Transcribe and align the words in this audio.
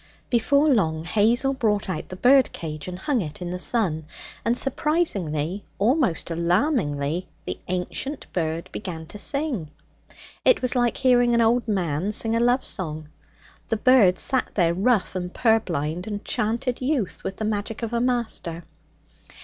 Before 0.31 0.67
long 0.67 1.05
Hazel 1.05 1.53
brought 1.53 1.87
out 1.87 2.09
the 2.09 2.15
bird 2.15 2.51
cage 2.53 2.87
and 2.87 2.97
hung 2.97 3.21
it 3.21 3.39
in 3.39 3.51
the 3.51 3.59
sun. 3.59 4.05
And 4.43 4.57
surprisingly, 4.57 5.63
almost 5.77 6.31
alarmingly, 6.31 7.27
the 7.45 7.59
ancient 7.67 8.25
bird 8.33 8.67
began 8.71 9.05
to 9.05 9.19
sing. 9.19 9.69
It 10.43 10.63
was 10.63 10.75
like 10.75 10.97
hearing 10.97 11.35
an 11.35 11.41
old 11.41 11.67
man 11.67 12.11
sing 12.13 12.35
a 12.35 12.39
love 12.39 12.65
song. 12.65 13.09
The 13.69 13.77
bird 13.77 14.17
sat 14.17 14.49
there, 14.55 14.73
rough 14.73 15.15
and 15.15 15.31
purblind, 15.31 16.07
and 16.07 16.25
chanted 16.25 16.81
youth 16.81 17.23
with 17.23 17.37
the 17.37 17.45
magic 17.45 17.83
of 17.83 17.93
a 17.93 18.01
master. 18.01 18.63